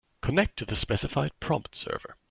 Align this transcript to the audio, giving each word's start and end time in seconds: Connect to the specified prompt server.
Connect 0.23 0.57
to 0.57 0.65
the 0.65 0.75
specified 0.75 1.39
prompt 1.39 1.75
server. 1.75 2.15